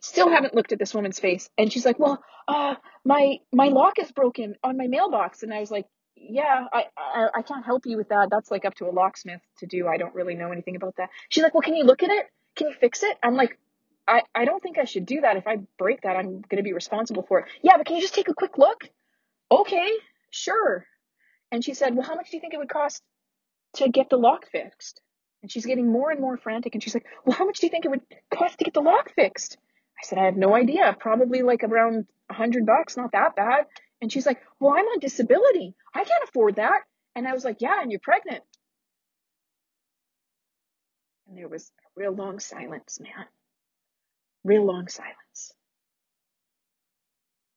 Still 0.00 0.28
haven't 0.30 0.54
looked 0.54 0.72
at 0.72 0.78
this 0.78 0.94
woman's 0.94 1.18
face, 1.18 1.48
and 1.58 1.72
she's 1.72 1.84
like, 1.84 1.98
"Well, 1.98 2.22
uh, 2.46 2.74
my 3.04 3.38
my 3.52 3.68
lock 3.68 3.98
is 3.98 4.10
broken 4.12 4.56
on 4.62 4.76
my 4.76 4.86
mailbox," 4.86 5.42
and 5.42 5.52
I 5.52 5.60
was 5.60 5.70
like, 5.70 5.86
"Yeah, 6.16 6.66
I, 6.72 6.84
I 6.96 7.28
I 7.36 7.42
can't 7.42 7.64
help 7.64 7.86
you 7.86 7.96
with 7.96 8.08
that. 8.10 8.28
That's 8.30 8.50
like 8.50 8.64
up 8.64 8.74
to 8.76 8.88
a 8.88 8.92
locksmith 8.92 9.40
to 9.58 9.66
do. 9.66 9.86
I 9.86 9.96
don't 9.96 10.14
really 10.14 10.34
know 10.34 10.52
anything 10.52 10.76
about 10.76 10.96
that." 10.96 11.10
She's 11.28 11.42
like, 11.42 11.54
"Well, 11.54 11.62
can 11.62 11.74
you 11.74 11.84
look 11.84 12.02
at 12.02 12.10
it? 12.10 12.26
Can 12.56 12.68
you 12.68 12.74
fix 12.74 13.02
it?" 13.02 13.16
I'm 13.22 13.34
like, 13.34 13.58
I, 14.06 14.22
I 14.34 14.44
don't 14.46 14.62
think 14.62 14.78
I 14.78 14.84
should 14.84 15.04
do 15.06 15.20
that. 15.20 15.36
If 15.36 15.46
I 15.46 15.58
break 15.78 16.02
that, 16.02 16.16
I'm 16.16 16.40
going 16.40 16.56
to 16.56 16.62
be 16.62 16.72
responsible 16.72 17.24
for 17.28 17.40
it. 17.40 17.46
Yeah, 17.62 17.76
but 17.76 17.86
can 17.86 17.96
you 17.96 18.02
just 18.02 18.14
take 18.14 18.28
a 18.28 18.34
quick 18.34 18.56
look? 18.56 18.88
okay, 19.50 19.90
sure. 20.30 20.86
And 21.50 21.64
she 21.64 21.74
said, 21.74 21.94
well, 21.94 22.06
how 22.06 22.14
much 22.14 22.30
do 22.30 22.36
you 22.36 22.40
think 22.40 22.54
it 22.54 22.58
would 22.58 22.68
cost 22.68 23.02
to 23.76 23.88
get 23.88 24.10
the 24.10 24.16
lock 24.16 24.50
fixed? 24.50 25.00
And 25.42 25.50
she's 25.50 25.66
getting 25.66 25.90
more 25.90 26.10
and 26.10 26.20
more 26.20 26.36
frantic. 26.36 26.74
And 26.74 26.82
she's 26.82 26.94
like, 26.94 27.06
well, 27.24 27.36
how 27.36 27.46
much 27.46 27.60
do 27.60 27.66
you 27.66 27.70
think 27.70 27.84
it 27.84 27.90
would 27.90 28.02
cost 28.30 28.58
to 28.58 28.64
get 28.64 28.74
the 28.74 28.82
lock 28.82 29.14
fixed? 29.14 29.56
I 30.00 30.06
said, 30.06 30.18
I 30.18 30.24
have 30.24 30.36
no 30.36 30.54
idea. 30.54 30.96
Probably 30.98 31.42
like 31.42 31.64
around 31.64 32.06
a 32.30 32.34
hundred 32.34 32.66
bucks, 32.66 32.96
not 32.96 33.12
that 33.12 33.36
bad. 33.36 33.66
And 34.00 34.12
she's 34.12 34.26
like, 34.26 34.40
well, 34.60 34.72
I'm 34.72 34.86
on 34.86 35.00
disability. 35.00 35.74
I 35.94 36.04
can't 36.04 36.28
afford 36.28 36.56
that. 36.56 36.82
And 37.16 37.26
I 37.26 37.32
was 37.32 37.44
like, 37.44 37.60
yeah, 37.60 37.80
and 37.82 37.90
you're 37.90 38.00
pregnant. 38.00 38.44
And 41.26 41.36
there 41.36 41.48
was 41.48 41.70
a 41.84 42.00
real 42.00 42.12
long 42.12 42.38
silence, 42.38 43.00
man. 43.00 43.26
Real 44.44 44.64
long 44.64 44.88
silence. 44.88 45.52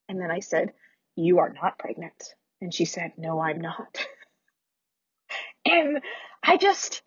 And 0.09 0.19
then 0.19 0.31
I 0.31 0.39
said, 0.39 0.73
you 1.15 1.39
are 1.39 1.53
not 1.53 1.77
pregnant. 1.77 2.33
And 2.61 2.73
she 2.73 2.85
said, 2.85 3.13
No, 3.17 3.39
I'm 3.39 3.59
not. 3.59 4.05
and 5.65 6.01
I 6.43 6.57
just, 6.57 7.01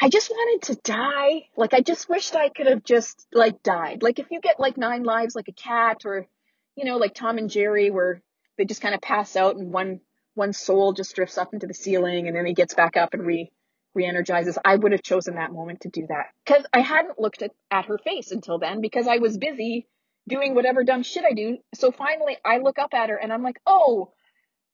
I 0.00 0.08
just 0.08 0.30
wanted 0.30 0.66
to 0.68 0.80
die. 0.82 1.48
Like 1.56 1.74
I 1.74 1.80
just 1.80 2.08
wished 2.08 2.36
I 2.36 2.50
could 2.50 2.68
have 2.68 2.84
just 2.84 3.26
like 3.32 3.62
died. 3.62 4.02
Like 4.02 4.18
if 4.18 4.30
you 4.30 4.40
get 4.40 4.60
like 4.60 4.76
nine 4.76 5.02
lives 5.02 5.34
like 5.34 5.48
a 5.48 5.52
cat 5.52 6.02
or 6.04 6.26
you 6.76 6.84
know 6.84 6.98
like 6.98 7.14
Tom 7.14 7.38
and 7.38 7.50
Jerry 7.50 7.90
where 7.90 8.22
they 8.56 8.64
just 8.64 8.80
kind 8.80 8.94
of 8.94 9.00
pass 9.00 9.34
out 9.34 9.56
and 9.56 9.72
one 9.72 10.00
one 10.34 10.52
soul 10.52 10.92
just 10.92 11.14
drifts 11.16 11.36
up 11.36 11.52
into 11.52 11.66
the 11.66 11.74
ceiling 11.74 12.28
and 12.28 12.36
then 12.36 12.46
he 12.46 12.54
gets 12.54 12.74
back 12.74 12.96
up 12.96 13.12
and 13.12 13.26
re 13.26 13.50
re-energizes. 13.94 14.58
I 14.64 14.76
would 14.76 14.92
have 14.92 15.02
chosen 15.02 15.34
that 15.34 15.52
moment 15.52 15.80
to 15.80 15.88
do 15.88 16.06
that 16.08 16.26
cuz 16.46 16.64
I 16.72 16.80
hadn't 16.80 17.18
looked 17.18 17.42
at, 17.42 17.50
at 17.70 17.86
her 17.86 17.98
face 17.98 18.30
until 18.30 18.58
then 18.58 18.80
because 18.80 19.08
I 19.08 19.16
was 19.16 19.36
busy 19.36 19.88
doing 20.28 20.54
whatever 20.54 20.84
dumb 20.84 21.02
shit 21.02 21.24
I 21.24 21.32
do. 21.32 21.58
So 21.74 21.90
finally 21.90 22.36
I 22.44 22.58
look 22.58 22.78
up 22.78 22.94
at 22.94 23.10
her 23.10 23.16
and 23.16 23.32
I'm 23.32 23.42
like, 23.42 23.60
"Oh, 23.66 24.12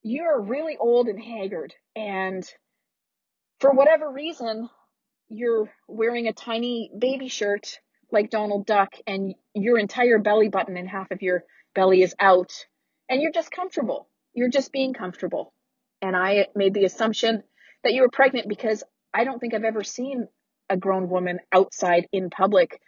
you're 0.02 0.43
really 0.43 0.76
old 0.76 1.09
and 1.09 1.23
haggard." 1.23 1.73
And 1.97 2.45
for 3.61 3.71
whatever 3.71 4.11
reason, 4.11 4.69
you're 5.28 5.73
wearing 5.88 6.26
a 6.26 6.33
tiny 6.33 6.90
baby 6.97 7.28
shirt 7.28 7.78
like 8.11 8.31
Donald 8.31 8.66
Duck 8.66 8.95
and 9.07 9.35
your 9.54 9.78
entire 9.78 10.19
belly 10.19 10.49
button 10.49 10.76
and 10.76 10.88
half 10.88 11.11
of 11.11 11.23
your 11.23 11.45
belly 11.75 12.02
is 12.02 12.14
out 12.21 12.52
and 13.09 13.21
you're 13.21 13.33
just 13.33 13.50
comfortable. 13.50 14.09
You're 14.35 14.50
just 14.50 14.73
being 14.73 14.95
comfortable. 14.95 15.52
And 16.00 16.16
I 16.16 16.49
made 16.54 16.75
the 16.75 16.85
assumption 16.85 17.43
that 17.83 17.93
you 17.93 18.02
were 18.02 18.11
pregnant 18.11 18.49
because 18.49 18.83
I 19.12 19.25
don't 19.25 19.38
think 19.38 19.54
I've 19.54 19.64
ever 19.64 19.85
seen 19.85 20.28
a 20.69 20.76
grown 20.76 21.09
woman 21.09 21.40
outside 21.52 22.09
in 22.12 22.31
public 22.31 22.81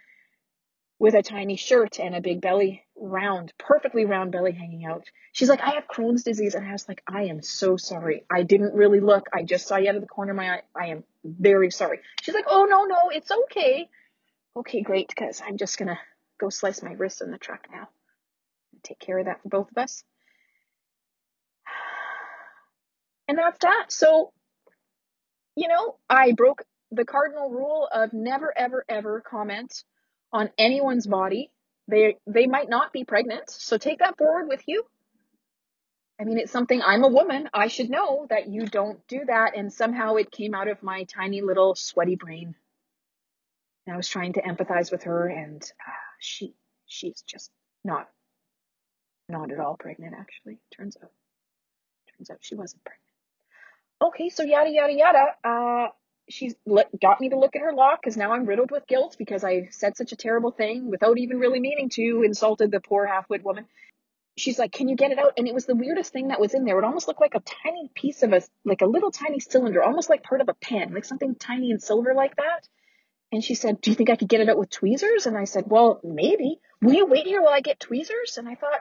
with 0.99 1.13
a 1.13 1.21
tiny 1.21 1.57
shirt 1.57 1.99
and 1.99 2.15
a 2.15 2.21
big 2.21 2.41
belly, 2.41 2.83
round, 2.95 3.53
perfectly 3.59 4.05
round 4.05 4.31
belly 4.31 4.51
hanging 4.51 4.85
out. 4.85 5.05
She's 5.31 5.49
like, 5.49 5.61
I 5.61 5.75
have 5.75 5.87
Crohn's 5.87 6.23
disease. 6.23 6.55
And 6.55 6.67
I 6.67 6.71
was 6.71 6.87
like, 6.87 7.03
I 7.07 7.25
am 7.25 7.43
so 7.43 7.77
sorry. 7.77 8.23
I 8.31 8.43
didn't 8.43 8.73
really 8.73 8.99
look. 8.99 9.27
I 9.31 9.43
just 9.43 9.67
saw 9.67 9.77
you 9.77 9.89
out 9.89 9.95
of 9.95 10.01
the 10.01 10.07
corner 10.07 10.31
of 10.31 10.37
my 10.37 10.49
eye. 10.49 10.61
I 10.75 10.87
am 10.87 11.03
very 11.27 11.71
sorry. 11.71 11.99
She's 12.21 12.35
like, 12.35 12.45
oh, 12.47 12.65
no, 12.69 12.85
no, 12.85 13.09
it's 13.11 13.31
okay. 13.31 13.89
Okay, 14.55 14.81
great, 14.81 15.09
because 15.09 15.41
I'm 15.45 15.57
just 15.57 15.77
going 15.77 15.89
to 15.89 15.99
go 16.39 16.49
slice 16.49 16.81
my 16.81 16.93
wrist 16.93 17.21
in 17.21 17.31
the 17.31 17.37
truck 17.37 17.67
now. 17.71 17.89
Take 18.83 18.99
care 18.99 19.19
of 19.19 19.25
that 19.25 19.41
for 19.43 19.49
both 19.49 19.71
of 19.71 19.77
us. 19.77 20.03
And 23.29 23.37
that's 23.37 23.59
that. 23.59 23.87
So, 23.89 24.31
you 25.57 25.67
know, 25.67 25.97
I 26.09 26.31
broke 26.31 26.63
the 26.91 27.03
cardinal 27.03 27.49
rule 27.49 27.89
of 27.93 28.13
never, 28.13 28.53
ever, 28.57 28.85
ever 28.87 29.21
comment 29.21 29.83
on 30.31 30.49
anyone's 30.57 31.07
body. 31.07 31.51
They 31.89 32.17
they 32.25 32.47
might 32.47 32.69
not 32.69 32.93
be 32.93 33.03
pregnant, 33.03 33.49
so 33.49 33.77
take 33.77 33.99
that 33.99 34.17
forward 34.17 34.47
with 34.47 34.61
you. 34.67 34.85
I 36.19 36.23
mean, 36.23 36.39
it's 36.39 36.51
something 36.51 36.81
I'm 36.81 37.03
a 37.03 37.09
woman. 37.09 37.49
I 37.53 37.67
should 37.67 37.89
know 37.89 38.25
that 38.29 38.47
you 38.47 38.65
don't 38.65 39.05
do 39.07 39.21
that. 39.27 39.55
And 39.55 39.71
somehow 39.71 40.15
it 40.15 40.31
came 40.31 40.55
out 40.55 40.67
of 40.67 40.81
my 40.81 41.03
tiny 41.03 41.41
little 41.41 41.75
sweaty 41.75 42.15
brain. 42.15 42.55
And 43.85 43.93
I 43.93 43.97
was 43.97 44.07
trying 44.07 44.33
to 44.33 44.41
empathize 44.41 44.91
with 44.91 45.03
her, 45.03 45.27
and 45.27 45.61
uh, 45.63 45.91
she 46.19 46.53
she's 46.87 47.21
just 47.21 47.51
not 47.85 48.09
not 49.29 49.51
at 49.51 49.59
all 49.59 49.77
pregnant. 49.77 50.15
Actually, 50.17 50.57
turns 50.75 50.97
out 51.01 51.11
turns 52.17 52.29
out 52.29 52.39
she 52.41 52.55
wasn't 52.55 52.83
pregnant. 52.83 53.03
Okay, 54.01 54.29
so 54.29 54.43
yada 54.43 54.69
yada 54.69 54.93
yada. 54.93 55.25
Uh, 55.43 55.87
she's 56.29 56.55
got 57.01 57.21
me 57.21 57.29
to 57.29 57.37
look 57.39 57.55
at 57.55 57.61
her 57.61 57.73
lock 57.73 58.01
because 58.01 58.17
now 58.17 58.33
I'm 58.33 58.45
riddled 58.45 58.71
with 58.71 58.87
guilt 58.87 59.15
because 59.17 59.43
I 59.43 59.69
said 59.71 59.95
such 59.95 60.11
a 60.11 60.17
terrible 60.17 60.51
thing 60.51 60.89
without 60.89 61.17
even 61.17 61.39
really 61.39 61.59
meaning 61.59 61.89
to, 61.91 62.23
insulted 62.23 62.71
the 62.71 62.81
poor 62.81 63.05
half-wit 63.05 63.43
woman. 63.43 63.65
She's 64.37 64.59
like, 64.59 64.71
"Can 64.71 64.87
you 64.87 64.95
get 64.95 65.11
it 65.11 65.19
out?" 65.19 65.33
And 65.37 65.47
it 65.47 65.53
was 65.53 65.65
the 65.65 65.75
weirdest 65.75 66.13
thing 66.13 66.27
that 66.29 66.39
was 66.39 66.53
in 66.53 66.63
there. 66.63 66.77
It 66.77 66.85
almost 66.85 67.07
looked 67.07 67.21
like 67.21 67.35
a 67.35 67.41
tiny 67.41 67.89
piece 67.95 68.23
of 68.23 68.33
a, 68.33 68.41
like 68.63 68.81
a 68.81 68.85
little 68.85 69.11
tiny 69.11 69.39
cylinder, 69.39 69.83
almost 69.83 70.09
like 70.09 70.23
part 70.23 70.41
of 70.41 70.49
a 70.49 70.53
pen, 70.53 70.93
like 70.93 71.05
something 71.05 71.35
tiny 71.35 71.71
and 71.71 71.81
silver 71.81 72.13
like 72.13 72.35
that. 72.35 72.67
And 73.31 73.43
she 73.43 73.55
said, 73.55 73.81
"Do 73.81 73.91
you 73.91 73.95
think 73.95 74.09
I 74.09 74.15
could 74.15 74.29
get 74.29 74.41
it 74.41 74.49
out 74.49 74.57
with 74.57 74.69
tweezers?" 74.69 75.25
And 75.25 75.37
I 75.37 75.45
said, 75.45 75.65
"Well, 75.67 75.99
maybe. 76.03 76.59
Will 76.81 76.93
you 76.93 77.05
wait 77.07 77.25
here 77.25 77.41
while 77.41 77.53
I 77.53 77.61
get 77.61 77.79
tweezers?" 77.79 78.37
And 78.37 78.47
I 78.47 78.55
thought, 78.55 78.79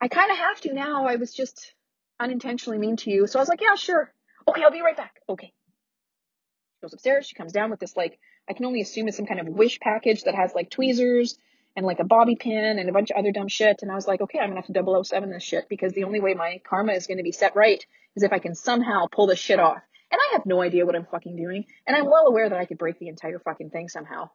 I 0.00 0.08
kind 0.08 0.30
of 0.30 0.36
have 0.38 0.60
to 0.62 0.74
now. 0.74 1.06
I 1.06 1.16
was 1.16 1.32
just 1.32 1.72
unintentionally 2.18 2.78
mean 2.78 2.96
to 2.96 3.10
you, 3.10 3.26
so 3.26 3.38
I 3.38 3.42
was 3.42 3.48
like, 3.48 3.60
"Yeah, 3.60 3.76
sure. 3.76 4.12
Okay, 4.48 4.62
I'll 4.62 4.70
be 4.70 4.82
right 4.82 4.96
back." 4.96 5.20
Okay 5.28 5.46
She 5.46 6.82
goes 6.82 6.92
upstairs. 6.92 7.26
She 7.26 7.34
comes 7.34 7.52
down 7.52 7.70
with 7.70 7.80
this 7.80 7.96
like 7.96 8.18
I 8.48 8.52
can 8.52 8.66
only 8.66 8.80
assume 8.80 9.08
it's 9.08 9.16
some 9.16 9.26
kind 9.26 9.40
of 9.40 9.48
wish 9.48 9.80
package 9.80 10.24
that 10.24 10.34
has 10.34 10.54
like 10.54 10.70
tweezers 10.70 11.38
and 11.76 11.86
like 11.86 12.00
a 12.00 12.04
bobby 12.04 12.36
pin 12.36 12.78
and 12.78 12.88
a 12.88 12.92
bunch 12.92 13.10
of 13.10 13.16
other 13.16 13.32
dumb 13.32 13.48
shit. 13.48 13.80
And 13.82 13.92
I 13.92 13.94
was 13.94 14.08
like, 14.08 14.20
okay, 14.22 14.38
I'm 14.38 14.48
gonna 14.48 14.62
have 14.62 14.72
to 14.72 15.04
007 15.04 15.30
this 15.30 15.42
shit 15.42 15.68
because 15.68 15.92
the 15.92 16.04
only 16.04 16.20
way 16.20 16.34
my 16.34 16.60
karma 16.68 16.92
is 16.94 17.06
gonna 17.06 17.22
be 17.22 17.32
set 17.32 17.54
right 17.54 17.84
is 18.14 18.22
if 18.22 18.32
I 18.32 18.38
can 18.38 18.54
somehow 18.54 19.06
pull 19.10 19.26
this 19.26 19.38
shit 19.38 19.60
off. 19.60 19.82
And 20.10 20.20
I 20.20 20.32
have 20.32 20.46
no 20.46 20.62
idea 20.62 20.86
what 20.86 20.96
I'm 20.96 21.06
fucking 21.06 21.36
doing. 21.36 21.66
And 21.86 21.96
I'm 21.96 22.06
well 22.06 22.26
aware 22.26 22.48
that 22.48 22.58
I 22.58 22.64
could 22.64 22.78
break 22.78 22.98
the 22.98 23.08
entire 23.08 23.38
fucking 23.38 23.70
thing 23.70 23.88
somehow. 23.88 24.30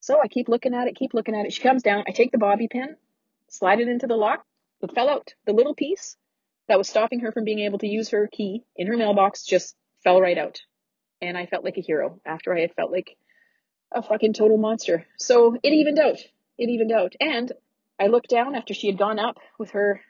So 0.00 0.20
I 0.20 0.28
keep 0.28 0.48
looking 0.48 0.74
at 0.74 0.88
it, 0.88 0.96
keep 0.96 1.14
looking 1.14 1.34
at 1.34 1.46
it. 1.46 1.52
She 1.52 1.62
comes 1.62 1.82
down. 1.82 2.04
I 2.06 2.10
take 2.10 2.32
the 2.32 2.38
bobby 2.38 2.68
pin, 2.68 2.96
slide 3.48 3.80
it 3.80 3.88
into 3.88 4.06
the 4.06 4.16
lock. 4.16 4.44
It 4.82 4.94
fell 4.94 5.08
out. 5.08 5.34
The 5.46 5.52
little 5.52 5.74
piece 5.74 6.16
that 6.68 6.78
was 6.78 6.88
stopping 6.88 7.20
her 7.20 7.32
from 7.32 7.44
being 7.44 7.60
able 7.60 7.78
to 7.78 7.86
use 7.86 8.10
her 8.10 8.28
key 8.30 8.64
in 8.76 8.86
her 8.86 8.96
mailbox 8.96 9.44
just 9.44 9.76
fell 10.02 10.20
right 10.20 10.38
out 10.38 10.62
and 11.20 11.36
I 11.36 11.46
felt 11.46 11.64
like 11.64 11.76
a 11.76 11.82
hero 11.82 12.20
after 12.24 12.56
I 12.56 12.60
had 12.60 12.74
felt 12.74 12.90
like 12.90 13.16
a 13.92 14.02
fucking 14.02 14.32
total 14.32 14.56
monster. 14.56 15.06
So 15.18 15.56
it 15.62 15.72
evened 15.72 15.98
out. 15.98 16.18
It 16.60 16.68
evened 16.68 16.92
out. 16.92 17.14
And 17.20 17.50
I 17.98 18.06
looked 18.06 18.30
down 18.30 18.54
after 18.54 18.72
she 18.72 18.86
had 18.86 18.98
gone 18.98 19.18
up 19.18 19.38
with 19.58 19.72
her 19.72 20.00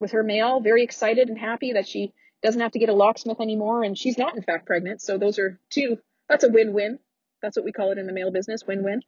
with 0.00 0.12
her 0.12 0.24
mail, 0.24 0.60
very 0.60 0.82
excited 0.82 1.28
and 1.28 1.38
happy 1.38 1.74
that 1.74 1.86
she 1.86 2.12
doesn't 2.42 2.60
have 2.60 2.72
to 2.72 2.78
get 2.78 2.88
a 2.88 2.94
locksmith 2.94 3.40
anymore 3.40 3.84
and 3.84 3.96
she's 3.96 4.18
not 4.18 4.34
in 4.34 4.42
fact 4.42 4.66
pregnant. 4.66 5.00
So 5.00 5.18
those 5.18 5.38
are 5.38 5.60
two 5.70 5.98
that's 6.28 6.44
a 6.44 6.50
win-win. 6.50 6.98
That's 7.40 7.56
what 7.56 7.64
we 7.64 7.72
call 7.72 7.92
it 7.92 7.98
in 7.98 8.06
the 8.06 8.12
mail 8.12 8.32
business, 8.32 8.66
win-win. 8.66 9.02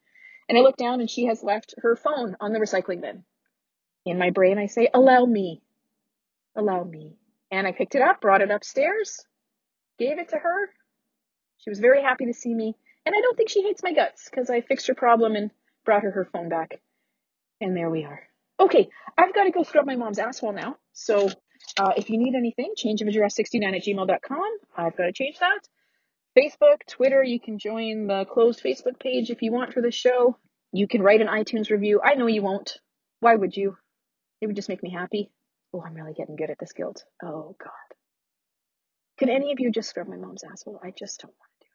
And 0.49 0.57
I 0.57 0.61
look 0.61 0.77
down 0.77 1.01
and 1.01 1.11
she 1.11 1.27
has 1.27 1.43
left 1.43 1.75
her 1.79 1.97
phone 1.97 2.37
on 2.41 2.53
the 2.53 2.61
recycling 2.61 3.01
bin. 3.01 3.25
In 4.05 4.19
my 4.19 4.31
brain 4.31 4.59
I 4.59 4.67
say, 4.67 4.89
"Allow 4.95 5.25
me. 5.25 5.63
Allow 6.55 6.85
me." 6.85 7.17
And 7.51 7.67
I 7.67 7.73
picked 7.73 7.97
it 7.97 8.03
up, 8.03 8.21
brought 8.21 8.43
it 8.43 8.51
upstairs, 8.51 9.25
gave 9.99 10.19
it 10.19 10.29
to 10.29 10.37
her, 10.37 10.71
she 11.61 11.69
was 11.69 11.79
very 11.79 12.01
happy 12.01 12.25
to 12.25 12.33
see 12.33 12.55
me, 12.55 12.75
and 13.05 13.15
I 13.15 13.21
don't 13.21 13.37
think 13.37 13.51
she 13.51 13.63
hates 13.63 13.83
my 13.83 13.93
guts 13.93 14.31
because 14.31 14.49
I 14.49 14.63
fixed 14.63 14.87
her 14.87 14.95
problem 14.95 15.37
and 15.37 15.51
brought 15.85 16.03
her 16.03 16.11
her 16.11 16.29
phone 16.33 16.49
back. 16.49 16.81
And 17.61 17.77
there 17.77 17.91
we 17.91 18.05
are. 18.05 18.23
Okay, 18.59 18.89
I've 19.17 19.35
got 19.35 19.45
to 19.45 19.51
go 19.51 19.63
scrub 19.63 19.87
my 19.87 19.97
mom's 19.97 20.19
asshole 20.19 20.53
now. 20.53 20.77
So 20.93 21.31
uh, 21.79 21.93
if 21.97 22.11
you 22.11 22.19
need 22.19 22.35
anything, 22.35 22.75
change 22.77 23.01
of 23.03 23.09
address 23.09 23.35
69 23.37 23.75
at 23.75 23.83
gmail.com. 23.83 24.59
I've 24.77 24.97
got 24.97 25.05
to 25.05 25.13
change 25.13 25.39
that. 25.39 25.61
Facebook, 26.39 26.87
Twitter, 26.89 27.23
you 27.23 27.41
can 27.41 27.59
join 27.59 28.07
the 28.07 28.25
closed 28.25 28.63
Facebook 28.63 29.01
page 29.01 29.31
if 29.31 29.43
you 29.43 29.53
want 29.53 29.73
for 29.73 29.83
the 29.83 29.91
show. 29.91 30.37
You 30.73 30.87
can 30.87 31.03
write 31.03 31.21
an 31.21 31.27
iTunes 31.27 31.71
review. 31.71 32.01
I 32.05 32.15
know 32.15 32.27
you 32.27 32.43
won't. 32.43 32.79
Why 33.21 33.35
would 33.35 33.57
you? 33.57 33.77
It 34.41 34.47
would 34.47 34.57
just 34.57 34.69
make 34.69 34.83
me 34.83 34.91
happy. 34.91 35.31
Oh, 35.73 35.83
I'm 35.83 35.95
really 35.95 36.15
getting 36.15 36.37
good 36.37 36.51
at 36.51 36.59
this 36.59 36.73
guilt. 36.73 37.05
Oh, 37.23 37.57
God. 37.63 37.71
Could 39.19 39.29
any 39.29 39.53
of 39.53 39.61
you 39.61 39.71
just 39.71 39.91
scrub 39.91 40.09
my 40.09 40.17
mom's 40.17 40.45
asshole? 40.45 40.81
I 40.83 40.93
just 40.97 41.21
don't 41.21 41.31
want. 41.31 41.51
To 41.61 41.67
do 41.67 41.71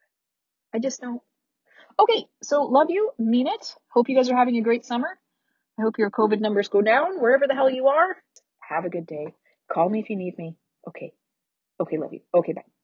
it. 0.74 0.78
I 0.78 0.80
just 0.80 1.02
don't. 1.02 1.22
Okay, 1.98 2.25
so 2.44 2.64
love 2.64 2.90
you, 2.90 3.12
mean 3.18 3.48
it. 3.48 3.75
Hope 3.90 4.10
you 4.10 4.16
guys 4.16 4.30
are 4.30 4.36
having 4.36 4.58
a 4.58 4.62
great 4.62 4.86
summer. 4.86 5.18
I 5.80 5.82
hope 5.82 5.98
your 5.98 6.12
COVID 6.12 6.40
numbers 6.42 6.68
go 6.68 6.82
down 6.82 7.22
wherever 7.22 7.48
the 7.48 7.54
hell 7.54 7.70
you 7.70 7.88
are. 7.88 8.18
Have 8.68 8.86
a 8.86 8.90
good 8.90 9.06
day. 9.06 9.34
Call 9.72 9.90
me 9.90 10.00
if 10.00 10.10
you 10.10 10.16
need 10.16 10.38
me. 10.38 10.56
Okay. 10.88 11.14
Okay, 11.80 11.98
love 11.98 12.14
you. 12.14 12.22
Okay, 12.34 12.54
bye. 12.54 12.75